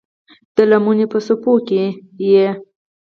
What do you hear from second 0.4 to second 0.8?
د